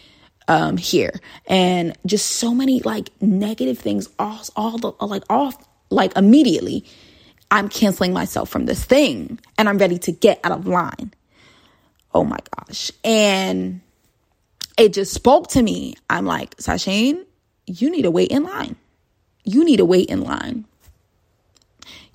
um 0.50 0.78
here 0.78 1.12
and 1.48 1.94
just 2.06 2.26
so 2.26 2.54
many 2.54 2.80
like 2.80 3.10
negative 3.20 3.78
things 3.78 4.08
all 4.18 4.40
all 4.56 4.78
the 4.78 4.94
like 5.06 5.24
off 5.30 5.68
like 5.90 6.16
immediately 6.16 6.86
I'm 7.50 7.70
canceling 7.70 8.14
myself 8.14 8.50
from 8.50 8.66
this 8.66 8.84
thing 8.84 9.40
and 9.58 9.70
I'm 9.70 9.78
ready 9.78 9.98
to 10.00 10.12
get 10.12 10.40
out 10.44 10.52
of 10.52 10.68
line. 10.68 11.14
Oh 12.14 12.24
my 12.24 12.38
gosh. 12.58 12.92
And 13.04 13.82
it 14.78 14.94
just 14.94 15.14
spoke 15.14 15.48
to 15.50 15.62
me. 15.62 15.96
I'm 16.10 16.26
like, 16.26 16.56
Sashane, 16.58 17.24
you 17.66 17.90
need 17.90 18.04
to 18.04 18.12
wait 18.12 18.32
in 18.32 18.44
line. 18.44 18.76
You 19.44 19.64
need 19.64 19.78
to 19.78 19.86
wait 19.86 20.10
in 20.10 20.22
line. 20.22 20.66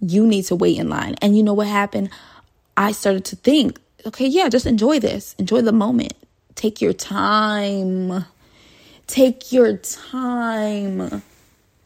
You 0.01 0.27
need 0.27 0.45
to 0.47 0.57
wait 0.57 0.79
in 0.79 0.89
line. 0.89 1.15
And 1.23 1.37
you 1.37 1.43
know 1.43 1.55
what 1.55 1.67
happened? 1.67 2.11
I 2.77 2.93
started 2.93 3.25
to 3.27 3.37
think, 3.37 3.81
okay, 4.07 4.27
yeah, 4.27 4.49
just 4.49 4.67
enjoy 4.67 4.99
this. 4.99 5.35
Enjoy 5.39 5.61
the 5.61 5.73
moment. 5.73 6.15
Take 6.55 6.81
your 6.81 6.93
time. 6.93 8.25
Take 9.07 9.53
your 9.53 9.77
time. 9.77 11.23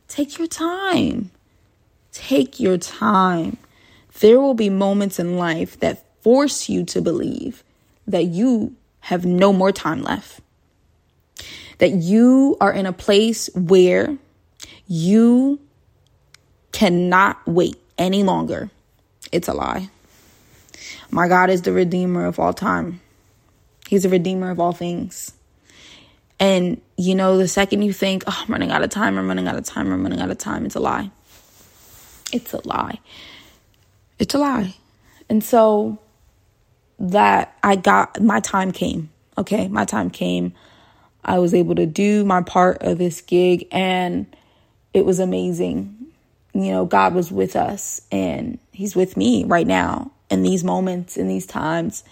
Take 0.09 0.39
your 0.39 0.47
time. 0.47 1.31
Take 2.17 2.59
your 2.59 2.79
time. 2.79 3.59
There 4.21 4.41
will 4.41 4.55
be 4.55 4.71
moments 4.71 5.19
in 5.19 5.37
life 5.37 5.79
that 5.81 6.03
force 6.23 6.67
you 6.67 6.83
to 6.87 7.03
believe 7.03 7.63
that 8.07 8.25
you 8.25 8.75
have 9.01 9.27
no 9.27 9.53
more 9.53 9.71
time 9.71 10.03
left. 10.03 10.41
That 11.77 11.91
you 11.91 12.57
are 12.59 12.73
in 12.73 12.87
a 12.87 12.93
place 12.95 13.51
where 13.55 14.17
you 14.89 15.61
cannot 16.73 17.47
wait 17.47 17.77
any 17.99 18.23
longer. 18.23 18.71
It's 19.31 19.49
a 19.49 19.53
lie. 19.53 19.91
My 21.11 21.29
God 21.29 21.51
is 21.51 21.63
the 21.63 21.73
Redeemer 21.73 22.25
of 22.25 22.41
all 22.41 22.55
time, 22.55 23.03
He's 23.87 24.07
a 24.07 24.09
Redeemer 24.09 24.51
of 24.51 24.59
all 24.59 24.73
things. 24.73 25.35
And 26.41 26.81
you 26.97 27.15
know, 27.15 27.37
the 27.37 27.47
second 27.47 27.83
you 27.83 27.93
think, 27.93 28.25
oh, 28.27 28.43
I'm 28.43 28.51
running 28.51 28.71
out 28.71 28.83
of 28.83 28.89
time, 28.89 29.19
I'm 29.19 29.29
running 29.29 29.49
out 29.49 29.57
of 29.57 29.65
time, 29.65 29.93
I'm 29.93 30.03
running 30.03 30.21
out 30.21 30.31
of 30.31 30.39
time, 30.39 30.65
it's 30.65 30.77
a 30.77 30.81
lie. 30.81 31.11
It's 32.33 32.53
a 32.53 32.67
lie. 32.67 32.99
It's 34.19 34.35
a 34.35 34.39
lie. 34.39 34.75
And 35.29 35.43
so 35.43 35.99
that 36.99 37.57
I 37.63 37.77
got 37.77 38.21
my 38.21 38.41
time 38.41 38.73
came. 38.73 39.11
Okay, 39.39 39.69
my 39.69 39.85
time 39.85 40.11
came. 40.11 40.55
I 41.25 41.39
was 41.39 41.55
able 41.55 41.75
to 41.75 41.87
do 41.87 42.25
my 42.25 42.43
part 42.43 42.83
of 42.83 42.99
this 42.99 43.21
gig 43.21 43.67
and 43.71 44.27
it 44.95 45.05
was 45.05 45.19
amazing. 45.19 45.95
You 46.55 46.73
know, 46.73 46.87
God 46.87 47.15
was 47.15 47.31
with 47.31 47.57
us 47.57 48.01
and 48.11 48.59
He's 48.73 48.97
with 48.97 49.17
me 49.17 49.45
right 49.45 49.67
now 49.67 50.11
in 50.31 50.43
these 50.43 50.65
moments, 50.65 51.17
in 51.17 51.29
these 51.29 51.47
times. 51.47 52.03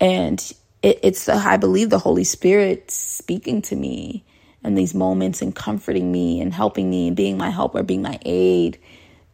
And 0.00 0.40
it, 0.82 1.00
it's, 1.02 1.28
I 1.28 1.56
believe, 1.56 1.90
the 1.90 1.98
Holy 1.98 2.24
Spirit 2.24 2.90
speaking 2.90 3.62
to 3.62 3.76
me 3.76 4.24
in 4.64 4.74
these 4.74 4.94
moments 4.94 5.42
and 5.42 5.54
comforting 5.54 6.12
me 6.12 6.40
and 6.40 6.54
helping 6.54 6.88
me 6.88 7.08
and 7.08 7.16
being 7.16 7.36
my 7.36 7.50
helper, 7.50 7.82
being 7.82 8.02
my 8.02 8.18
aid 8.24 8.78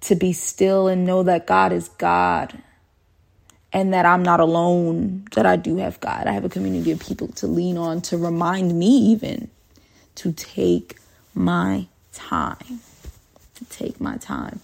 to 0.02 0.14
be 0.14 0.32
still 0.32 0.88
and 0.88 1.04
know 1.04 1.22
that 1.22 1.46
God 1.46 1.72
is 1.72 1.88
God 1.88 2.62
and 3.72 3.92
that 3.92 4.06
I'm 4.06 4.22
not 4.22 4.40
alone, 4.40 5.26
that 5.34 5.44
I 5.44 5.56
do 5.56 5.76
have 5.76 6.00
God. 6.00 6.26
I 6.26 6.32
have 6.32 6.44
a 6.44 6.48
community 6.48 6.90
of 6.90 7.00
people 7.00 7.28
to 7.28 7.46
lean 7.46 7.76
on 7.76 8.00
to 8.02 8.16
remind 8.16 8.78
me, 8.78 8.86
even 8.86 9.50
to 10.16 10.32
take 10.32 10.98
my 11.34 11.86
time, 12.12 12.80
to 13.54 13.64
take 13.66 14.00
my 14.00 14.16
time 14.16 14.60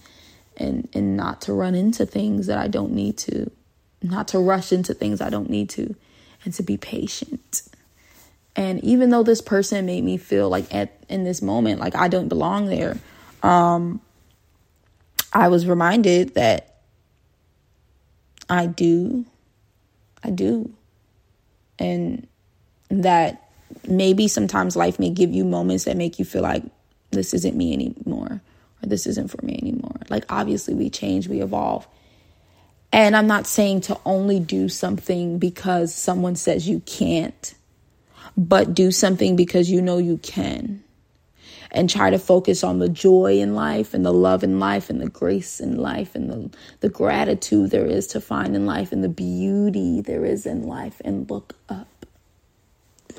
and, 0.57 0.89
and 0.93 1.15
not 1.15 1.41
to 1.41 1.53
run 1.53 1.75
into 1.75 2.05
things 2.05 2.47
that 2.47 2.57
I 2.57 2.67
don't 2.67 2.93
need 2.93 3.17
to, 3.19 3.51
not 4.01 4.27
to 4.29 4.39
rush 4.39 4.71
into 4.71 4.93
things 4.93 5.21
I 5.21 5.29
don't 5.29 5.49
need 5.49 5.69
to, 5.71 5.95
and 6.43 6.53
to 6.55 6.63
be 6.63 6.77
patient. 6.77 7.63
And 8.55 8.83
even 8.83 9.09
though 9.09 9.23
this 9.23 9.41
person 9.41 9.85
made 9.85 10.03
me 10.03 10.17
feel 10.17 10.49
like 10.49 10.73
at 10.73 10.93
in 11.09 11.23
this 11.23 11.41
moment 11.41 11.79
like 11.79 11.95
I 11.95 12.07
don't 12.07 12.29
belong 12.29 12.67
there, 12.67 12.97
um, 13.43 13.99
I 15.35 15.49
was 15.49 15.67
reminded 15.67 16.35
that 16.35 16.77
I 18.49 18.67
do, 18.67 19.25
I 20.23 20.29
do. 20.29 20.71
And 21.77 22.25
that 22.89 23.49
maybe 23.85 24.29
sometimes 24.29 24.77
life 24.77 24.97
may 24.97 25.09
give 25.09 25.33
you 25.33 25.43
moments 25.43 25.83
that 25.83 25.97
make 25.97 26.19
you 26.19 26.25
feel 26.25 26.41
like 26.41 26.63
this 27.11 27.33
isn't 27.33 27.55
me 27.55 27.73
anymore 27.73 28.41
or 28.81 28.87
this 28.87 29.05
isn't 29.05 29.27
for 29.27 29.43
me 29.45 29.59
anymore. 29.61 29.97
Like, 30.09 30.25
obviously, 30.29 30.73
we 30.73 30.89
change, 30.89 31.27
we 31.27 31.41
evolve. 31.41 31.85
And 32.93 33.13
I'm 33.13 33.27
not 33.27 33.45
saying 33.45 33.81
to 33.81 33.99
only 34.05 34.39
do 34.39 34.69
something 34.69 35.37
because 35.37 35.93
someone 35.93 36.37
says 36.37 36.69
you 36.69 36.79
can't, 36.85 37.53
but 38.37 38.73
do 38.73 38.89
something 38.89 39.35
because 39.35 39.69
you 39.69 39.81
know 39.81 39.97
you 39.97 40.17
can 40.17 40.84
and 41.71 41.89
try 41.89 42.09
to 42.09 42.19
focus 42.19 42.63
on 42.63 42.79
the 42.79 42.89
joy 42.89 43.39
in 43.39 43.55
life 43.55 43.93
and 43.93 44.05
the 44.05 44.13
love 44.13 44.43
in 44.43 44.59
life 44.59 44.89
and 44.89 45.01
the 45.01 45.09
grace 45.09 45.59
in 45.59 45.77
life 45.77 46.15
and 46.15 46.29
the, 46.29 46.57
the 46.81 46.89
gratitude 46.89 47.71
there 47.71 47.85
is 47.85 48.07
to 48.07 48.21
find 48.21 48.55
in 48.55 48.65
life 48.65 48.91
and 48.91 49.03
the 49.03 49.09
beauty 49.09 50.01
there 50.01 50.25
is 50.25 50.45
in 50.45 50.63
life 50.63 51.01
and 51.03 51.29
look 51.29 51.55
up. 51.69 51.87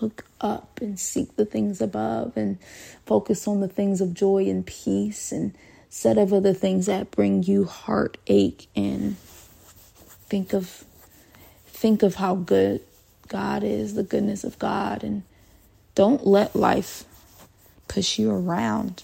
Look 0.01 0.27
up 0.43 0.79
and 0.83 1.01
seek 1.01 1.37
the 1.37 1.47
things 1.47 1.81
above 1.81 2.37
and 2.37 2.59
focus 3.07 3.49
on 3.49 3.61
the 3.61 3.69
things 3.69 4.03
of 4.03 4.13
joy 4.13 4.45
and 4.45 4.67
peace 4.67 5.33
and 5.33 5.55
set 5.89 6.19
over 6.19 6.39
the 6.39 6.53
things 6.53 6.85
that 6.87 7.11
bring 7.11 7.43
you 7.43 7.65
heartache 7.65 8.67
and 8.77 9.17
think 9.17 10.53
of 10.53 10.85
think 11.65 12.03
of 12.03 12.17
how 12.17 12.35
good 12.35 12.83
God 13.29 13.63
is, 13.65 13.95
the 13.95 14.03
goodness 14.03 14.45
of 14.45 14.59
God 14.59 15.03
and 15.03 15.23
don't 15.95 16.27
let 16.27 16.55
life 16.55 17.06
push 17.88 18.18
you 18.18 18.31
around. 18.31 19.03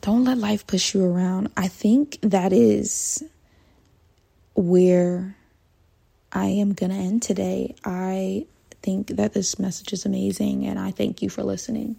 Don't 0.00 0.24
let 0.24 0.38
life 0.38 0.66
push 0.66 0.94
you 0.94 1.04
around. 1.04 1.50
I 1.56 1.68
think 1.68 2.18
that 2.22 2.52
is 2.52 3.24
where 4.54 5.36
I 6.32 6.46
am 6.46 6.74
going 6.74 6.90
to 6.90 6.96
end 6.96 7.22
today. 7.22 7.74
I 7.84 8.46
think 8.82 9.08
that 9.08 9.32
this 9.32 9.58
message 9.58 9.92
is 9.92 10.06
amazing 10.06 10.66
and 10.66 10.78
I 10.78 10.92
thank 10.92 11.22
you 11.22 11.28
for 11.28 11.42
listening. 11.42 11.96